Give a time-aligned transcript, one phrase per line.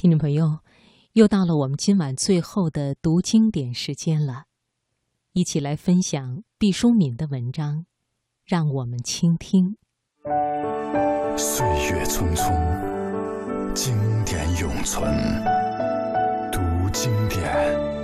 [0.00, 0.60] 听众朋友，
[1.14, 4.44] 又到了我们今晚最后的读经典时间了，
[5.32, 7.84] 一起来分享毕淑敏的文章，
[8.44, 9.76] 让我们倾听。
[11.36, 13.92] 岁月匆匆，经
[14.24, 15.02] 典永存，
[16.52, 16.60] 读
[16.92, 17.97] 经典。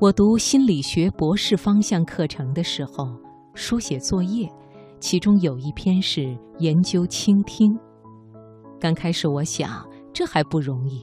[0.00, 3.14] 我读心理学博士方向课程的时候，
[3.52, 4.50] 书写作业，
[4.98, 7.78] 其中有一篇是研究倾听。
[8.80, 11.02] 刚开始我想，这还不容易，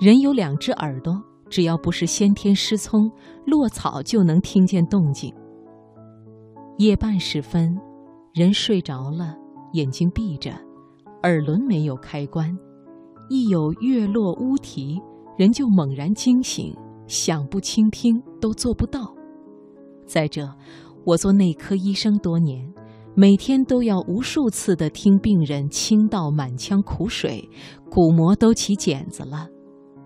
[0.00, 3.12] 人有两只耳朵，只要不是先天失聪，
[3.44, 5.30] 落草就能听见动静。
[6.78, 7.78] 夜半时分，
[8.32, 9.36] 人睡着了，
[9.74, 10.52] 眼睛闭着，
[11.22, 12.58] 耳轮没有开关，
[13.28, 14.98] 一有月落乌啼，
[15.36, 16.74] 人就猛然惊醒。
[17.12, 19.14] 想不倾听都做不到。
[20.06, 20.48] 再者，
[21.04, 22.72] 我做内科医生多年，
[23.14, 27.46] 每天都要无数次的听病人倾倒满腔苦水，
[27.90, 29.46] 鼓膜都起茧子了，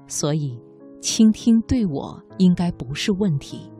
[0.08, 0.58] 所以
[1.00, 3.70] 倾听对我应该不是问题。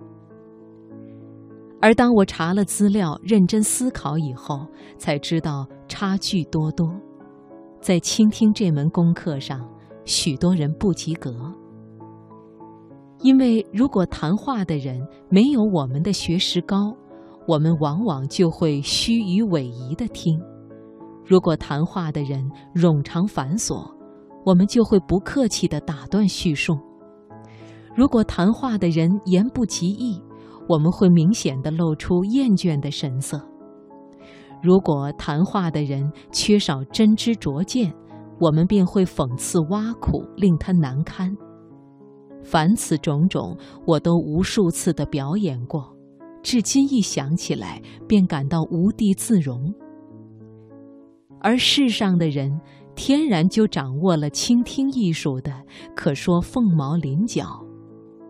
[1.81, 6.89] 而当我查了资料、认真思考以后，才知道差距多多，
[7.81, 9.69] 在倾听这门功课上，
[10.05, 11.53] 许多人不及格。
[13.23, 16.95] 因为如果谈话的人没有我们的学识高，
[17.47, 20.39] 我们往往就会虚与委蛇的听；
[21.25, 23.91] 如果谈话的人冗长繁琐，
[24.45, 26.75] 我们就会不客气地打断叙述；
[27.95, 30.23] 如果谈话的人言不及义，
[30.69, 33.39] 我们会明显地露出厌倦的神色；
[34.63, 37.93] 如果谈话的人缺少真知灼见，
[38.39, 41.35] 我们便会讽刺挖苦，令他难堪。
[42.47, 45.93] 凡此种种，我都无数次的表演过，
[46.45, 49.75] 至今一想起来，便感到无地自容。
[51.41, 52.61] 而世上的人，
[52.95, 55.53] 天然就掌握了倾听艺术的，
[55.97, 57.61] 可说凤毛麟角。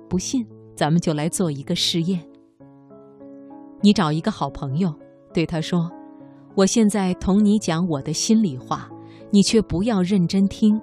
[0.09, 2.27] 不信，咱们就来做一个试验。
[3.83, 4.93] 你找一个好朋友，
[5.35, 5.91] 对他说
[6.57, 8.89] ：“我现在同你讲我的心里话，
[9.31, 10.81] 你却不要认真听。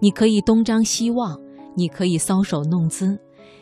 [0.00, 1.38] 你可以东张西望。”
[1.76, 3.18] 你可以搔首弄姿，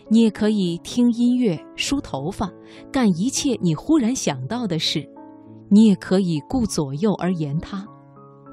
[0.08, 2.50] 你也可以听音乐、梳头发，
[2.92, 5.08] 干一切你忽然想到的事。
[5.70, 7.86] 你也可以顾左右而言他。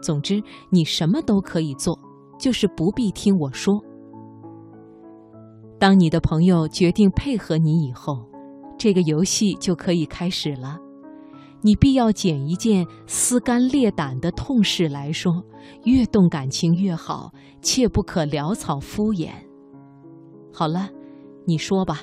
[0.02, 2.00] 总之，你什么都可以做，
[2.40, 3.84] 就是不必听我说。
[5.78, 8.26] 当你的朋友决定配合你以后，
[8.78, 10.78] 这个游戏就可以开始了。
[11.62, 15.44] 你必要捡一件撕肝裂胆的痛事来说，
[15.84, 19.32] 越动感情越好，切不可潦草敷衍。
[20.52, 20.90] 好了，
[21.46, 22.02] 你说吧。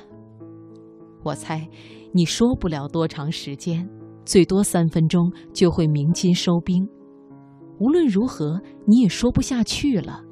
[1.23, 1.69] 我猜，
[2.13, 3.89] 你说不了多长时间，
[4.25, 6.89] 最多三分钟就会鸣金收兵。
[7.79, 10.23] 无论如何，你也说不下去了。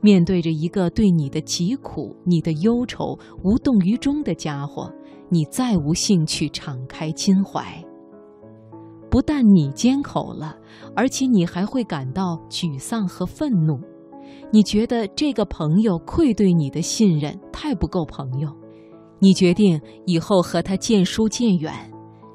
[0.00, 4.90] 面对着一个对你的疾苦、你的忧愁无动于衷的家伙，
[5.28, 7.64] 你再无兴趣敞开襟怀。
[9.10, 10.56] 不但你缄口了，
[10.94, 13.80] 而且你还会感到沮丧和愤怒。
[14.50, 18.48] 你觉得这个朋友愧对你的信任，太不够朋友。
[19.20, 21.72] 你决定以后和他渐疏渐远。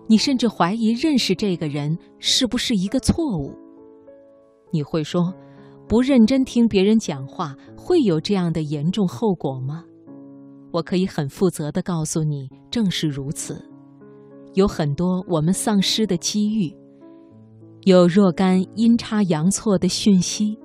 [0.05, 3.51] 你甚至怀疑认识这个人是不是一个错误。
[4.71, 5.33] 你会说，
[5.87, 9.83] 不认真听别人讲话会有这样的严重后果吗？
[10.71, 13.63] 我可以很负责地告诉你，正是如此。
[14.55, 16.75] 有很多我们丧失的机遇，
[17.85, 20.57] 有若干阴差阳错的讯息。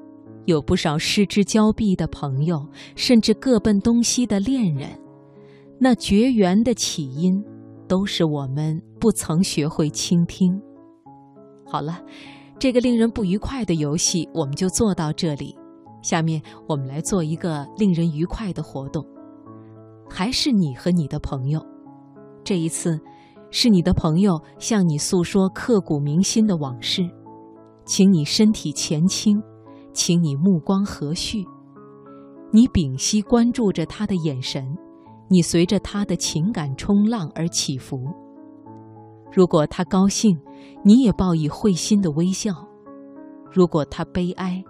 [0.49, 2.67] 有不少失之交臂的朋友，
[2.97, 4.89] 甚至各奔东西的恋人，
[5.79, 7.45] 那绝缘的起因，
[7.87, 10.59] 都是我们不曾学会倾听。
[11.67, 12.03] 好了，
[12.59, 15.55] 这个令人不愉快的游戏我们就做到这里。
[16.01, 19.05] 下面我们来做一个令人愉快的活动，
[20.09, 21.63] 还是你和你的朋友。
[22.43, 22.99] 这一次，
[23.51, 27.07] 是你的朋友向你诉说刻骨铭心的往事，
[27.85, 29.39] 请你身体前倾。
[29.99, 31.45] 请你目光和煦，
[32.53, 34.65] 你屏息关注着他的眼神，
[35.29, 38.07] 你随着他的情感冲浪而起伏。
[39.33, 40.39] 如果他高兴，
[40.85, 42.53] 你也报以会心的微笑；
[43.51, 44.63] 如果他悲哀，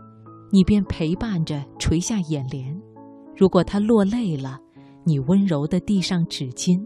[0.50, 2.74] 你便陪伴着垂下眼帘，
[3.36, 4.58] 如果他落泪了，
[5.04, 6.82] 你温柔地递上纸巾；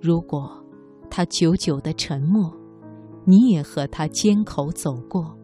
[0.00, 0.48] 如果
[1.10, 2.48] 他久久的沉默，
[3.24, 5.36] 你也和他缄口走过。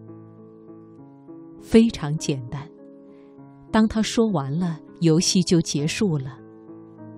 [1.71, 2.69] 非常简单。
[3.71, 6.37] 当他说完了，游戏就结束了。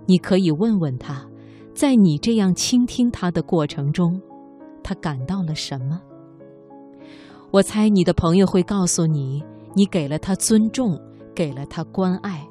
[0.05, 1.27] 你可以问问他，
[1.75, 4.21] 在你这样倾听他的过程中，
[4.85, 5.99] 他感到了什么？
[7.51, 9.43] 我猜你的朋友会告诉你，
[9.75, 11.01] 你给了他尊重，
[11.35, 12.47] 给了他关爱，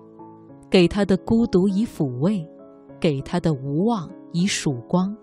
[0.71, 2.44] 给他的孤独以抚慰，
[3.00, 5.15] 给他的无望以曙光，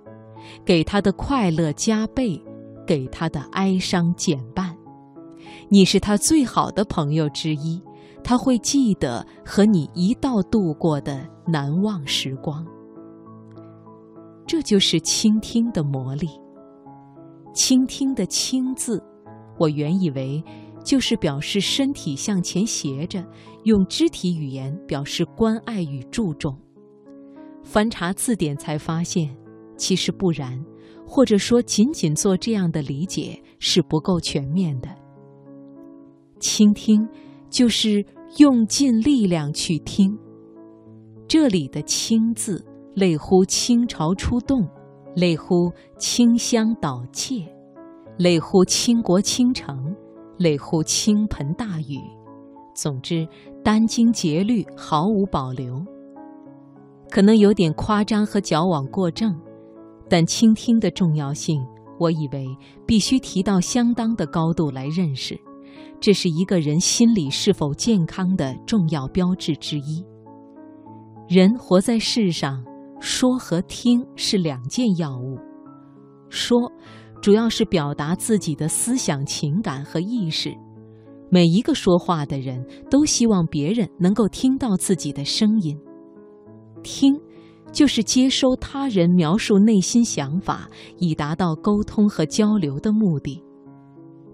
[0.64, 2.40] 给他的快乐加倍，
[2.86, 4.77] 给他的哀伤减半。
[5.69, 7.81] 你是他最好的朋友之一。
[8.25, 12.67] 他会记得和你一道度过的难忘时光。
[14.47, 16.29] 这就是倾听的魔力。
[17.55, 19.03] 倾听的“倾”字，
[19.59, 20.43] 我原以为
[20.85, 23.25] 就是表示身体向前斜着，
[23.65, 26.55] 用肢体语言表示关爱与注重。
[27.62, 29.35] 翻查字典才发现，
[29.77, 30.62] 其实不然，
[31.06, 34.89] 或者说仅仅做这样的理解是不够全面的。
[36.38, 37.08] 倾听。
[37.50, 38.05] 就是
[38.37, 40.14] 用尽力量去听。
[41.26, 42.62] 这里的“清”字，
[42.93, 44.69] 类乎倾巢出动，
[45.17, 47.50] 类乎清香导窃，
[48.19, 49.96] 类乎倾国倾城，
[50.37, 51.99] 类乎倾盆大雨。
[52.75, 53.26] 总之，
[53.64, 55.82] 殚精竭虑，毫无保留。
[57.08, 59.35] 可能有点夸张和矫枉过正，
[60.06, 61.64] 但倾听的重要性，
[61.99, 62.46] 我以为
[62.87, 65.35] 必须提到相当的高度来认识。
[66.00, 70.05] 这是一个人心理是否健康的重要标志之一。
[71.29, 72.65] 人活在世上，
[73.00, 75.38] 说和听是两件要务。
[76.31, 76.56] 说，
[77.20, 80.55] 主要是表达自己的思想、情感和意识。
[81.31, 85.79] 每一个说话的人都希望别人能够听到自己的声音。
[86.82, 87.12] 听，
[87.73, 93.43] 就是接收他人描述内心想法，以达到沟通和交流的目的。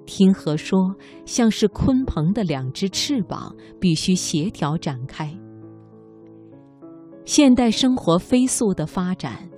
[0.07, 5.35] 听和说像是鲲鹏的两只翅膀，必须协调展开。
[7.25, 9.49] 现代生活飞速的发展，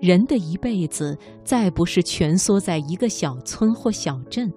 [0.00, 4.52] 人的一辈子再不是蜷缩在一个小村或小镇，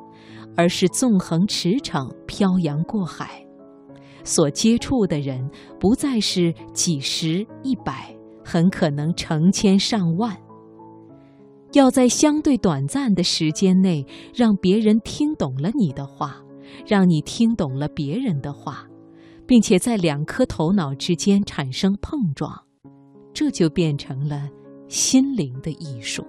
[0.56, 3.44] 而是纵横驰骋、漂洋过海。
[4.24, 5.50] 所接触的人
[5.80, 8.16] 不再是几十、一百，
[8.46, 10.38] 很可能成千上万。
[11.74, 16.42] 要在相对短暂的时间内，让别人听懂了你的话，
[16.86, 18.86] 让你听懂了别人的话，
[19.46, 22.62] 并且在两颗头脑之间产生碰撞，
[23.34, 24.50] 这就变成了
[24.90, 26.26] 心灵的艺术。